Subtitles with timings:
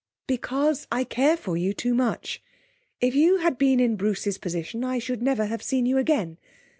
[0.25, 2.41] 'Because I care for you too much.
[3.01, 6.39] If you had been in Bruce's position I should never have seen you again.